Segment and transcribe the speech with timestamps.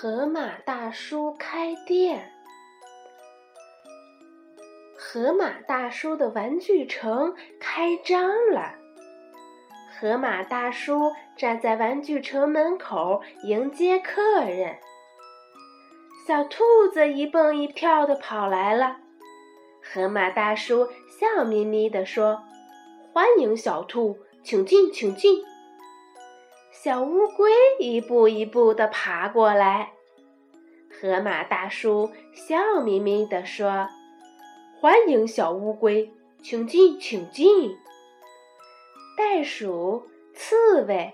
[0.00, 2.30] 河马大叔开店。
[4.96, 8.76] 河马大叔的玩具城开张了。
[9.98, 14.76] 河马大叔站在玩具城门口迎接客人。
[16.28, 18.98] 小兔子一蹦一跳的跑来了。
[19.82, 20.86] 河马大叔
[21.18, 22.44] 笑眯眯地说
[23.12, 25.42] ：“欢迎小兔，请进，请进。”
[26.80, 27.50] 小乌龟
[27.80, 29.94] 一步一步地爬过来，
[30.88, 33.88] 河马大叔笑眯眯地说
[34.80, 37.76] ：“欢迎小乌龟，请进，请进。”
[39.18, 41.12] 袋鼠、刺猬、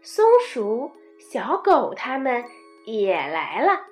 [0.00, 0.92] 松鼠、
[1.30, 2.46] 小狗他们
[2.86, 3.82] 也来了。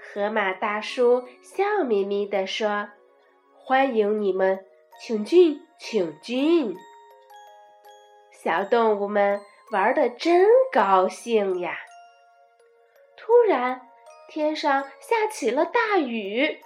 [0.00, 2.88] 河马大叔笑眯眯地说
[3.54, 4.58] ：“欢迎你们，
[5.00, 6.74] 请进，请进。”
[8.42, 9.40] 小动物们。
[9.70, 11.78] 玩的真高兴呀！
[13.16, 13.80] 突然，
[14.28, 16.60] 天上下起了大雨，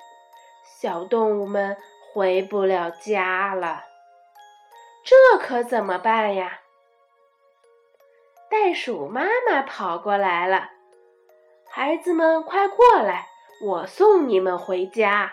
[0.64, 1.76] 小动物们
[2.12, 3.84] 回不了家了。
[5.04, 6.60] 这可怎么办呀？
[8.50, 10.70] 袋鼠妈妈跑过来了，
[11.70, 13.26] 孩子们快过来，
[13.64, 15.32] 我送你们回家。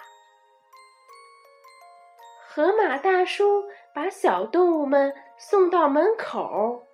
[2.48, 6.88] 河马大叔把小动物们送到门口。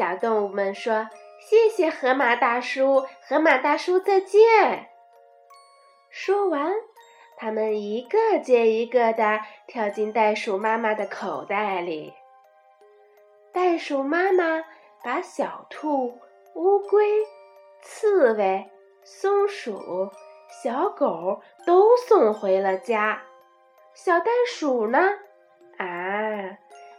[0.00, 4.88] 小动物们说：“谢谢河马大叔，河马大叔再见。”
[6.08, 6.72] 说完，
[7.36, 12.14] 他们一个接一个的跳进袋鼠妈妈的口袋里。
[13.52, 14.64] 袋鼠妈妈
[15.04, 16.18] 把小兔、
[16.54, 17.06] 乌龟、
[17.82, 18.70] 刺猬、
[19.04, 20.10] 松鼠、
[20.48, 23.22] 小狗都送回了家。
[23.92, 25.10] 小袋鼠呢？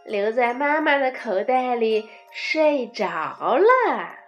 [0.05, 4.20] 留在妈妈的口袋里睡着了。